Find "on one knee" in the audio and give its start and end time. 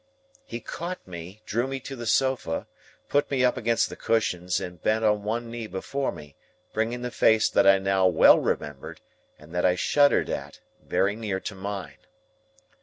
5.05-5.67